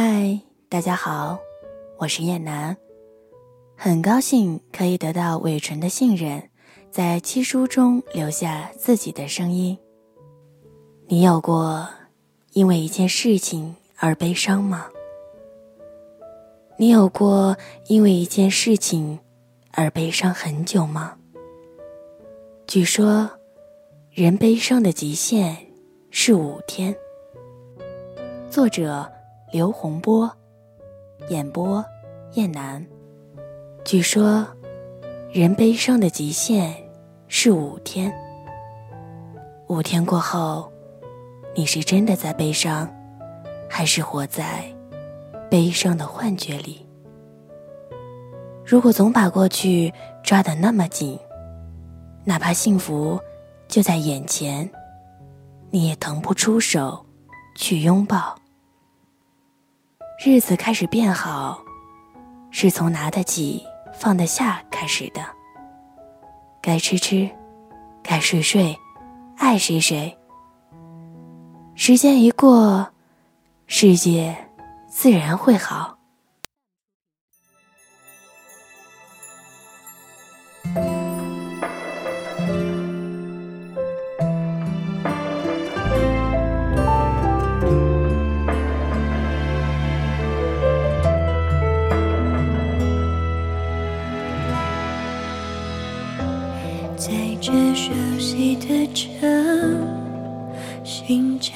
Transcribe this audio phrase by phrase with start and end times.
[0.00, 1.40] 嗨，大家好，
[1.96, 2.76] 我是燕南，
[3.76, 6.40] 很高兴可以得到伟纯的信任，
[6.88, 9.76] 在七书中留下自己的声音。
[11.08, 11.88] 你有过
[12.52, 14.86] 因为一件事情而悲伤吗？
[16.76, 17.56] 你有过
[17.88, 19.18] 因为一件事情
[19.72, 21.16] 而悲伤很久吗？
[22.68, 23.28] 据说，
[24.12, 25.56] 人悲伤的极限
[26.12, 26.94] 是五天。
[28.48, 29.04] 作者。
[29.50, 30.30] 刘洪波，
[31.30, 31.82] 演播，
[32.34, 32.84] 燕南。
[33.82, 34.46] 据说，
[35.32, 36.74] 人悲伤的极限
[37.28, 38.12] 是五天。
[39.66, 40.70] 五天过后，
[41.54, 42.86] 你是真的在悲伤，
[43.70, 44.64] 还是活在
[45.50, 46.86] 悲伤的幻觉里？
[48.66, 49.90] 如果总把过去
[50.22, 51.18] 抓得那么紧，
[52.22, 53.18] 哪怕幸福
[53.66, 54.70] 就在眼前，
[55.70, 57.02] 你也腾不出手
[57.56, 58.38] 去拥抱。
[60.20, 61.62] 日子开始变好，
[62.50, 65.24] 是从拿得起、放得下开始的。
[66.60, 67.30] 该吃吃，
[68.02, 68.76] 该睡睡，
[69.36, 70.18] 爱谁谁。
[71.76, 72.84] 时间一过，
[73.68, 74.36] 世界
[74.88, 75.97] 自然会好。
[96.98, 99.06] 在这熟悉的城，
[100.82, 101.52] 寻找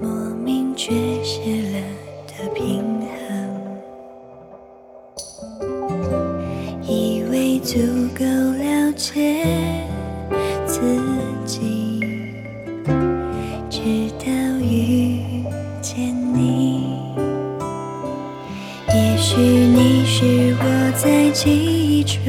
[0.00, 0.08] 莫
[0.44, 0.92] 名缺
[1.24, 1.40] 失
[1.72, 1.80] 了
[2.28, 2.84] 的平
[5.58, 5.60] 衡，
[6.86, 7.80] 以为足
[8.16, 9.44] 够了解
[10.64, 10.80] 自
[11.44, 11.98] 己，
[13.68, 13.80] 直
[14.20, 14.26] 到
[14.60, 15.42] 遇
[15.82, 16.94] 见你。
[18.94, 22.22] 也许你是我在记忆中。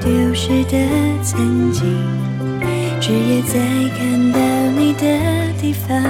[0.00, 0.78] 丢失的
[1.22, 1.82] 曾经，
[3.00, 3.58] 只有在
[3.96, 4.38] 看到
[4.78, 5.02] 你的
[5.60, 6.02] 地方，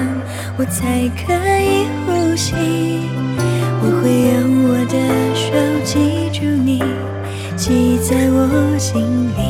[0.56, 2.54] 我才可以呼吸。
[3.80, 4.36] 我会用
[4.68, 4.94] 我的
[5.34, 5.46] 手
[5.84, 6.82] 记住你，
[7.56, 9.02] 记在我心
[9.36, 9.40] 里。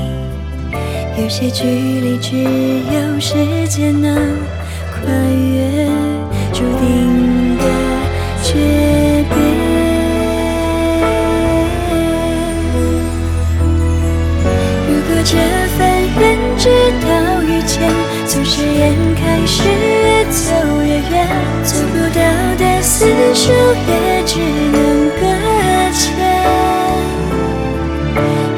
[1.21, 3.35] 有些距离只有时
[3.69, 4.15] 间能
[19.15, 21.27] 开始，越走越远，
[21.63, 22.21] 走不到
[22.59, 22.97] 的厮
[23.35, 23.53] 守
[23.87, 24.39] 也只
[24.73, 24.77] 能
[25.19, 25.23] 搁
[25.93, 26.03] 浅。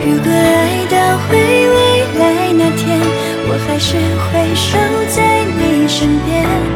[0.02, 0.96] 如果爱到
[1.28, 1.78] 回未
[2.18, 3.00] 来那天，
[3.46, 3.88] 我还是
[4.26, 4.68] 会守
[5.14, 6.28] 在你身边。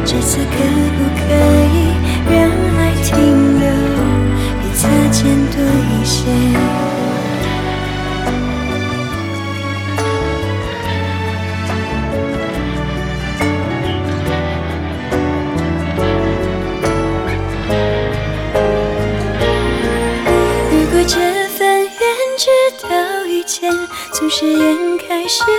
[0.05, 0.55] 这次可
[0.95, 1.23] 不可
[1.73, 1.75] 以
[2.29, 2.33] 让
[2.77, 3.13] 爱停
[3.59, 3.63] 留，
[4.61, 5.57] 比擦肩多
[5.91, 6.15] 一些？
[24.11, 25.49] 从誓言开始，越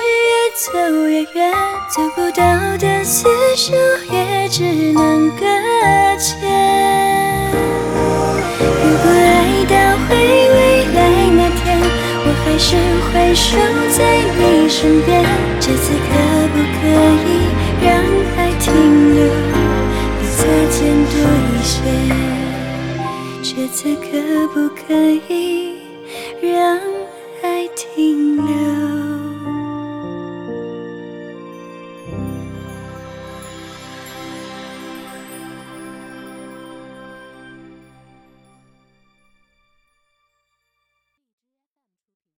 [0.56, 0.68] 走
[1.06, 1.52] 越远，
[1.94, 2.42] 走不到
[2.78, 3.24] 的厮
[3.54, 3.74] 守，
[4.12, 4.62] 也只
[4.92, 5.44] 能搁
[6.18, 6.26] 浅。
[8.58, 9.74] 如果爱到
[10.08, 10.56] 回未
[10.94, 10.98] 来
[11.30, 11.64] 那天，
[12.24, 12.66] 我还是
[13.12, 13.46] 会守
[13.96, 13.98] 在
[14.38, 15.10] 你身边。
[15.60, 16.10] 这次可
[16.52, 16.82] 不可
[17.26, 17.28] 以
[17.82, 17.86] 让
[18.36, 18.64] 爱停
[19.14, 19.18] 留，
[20.18, 20.38] 比擦
[20.70, 20.76] 肩
[21.12, 21.14] 多
[21.52, 21.74] 一些？
[23.42, 24.04] 这次可
[24.48, 24.94] 不可
[25.28, 25.85] 以
[26.40, 26.80] 让
[27.42, 27.66] 爱？
[27.68, 28.45] 停留。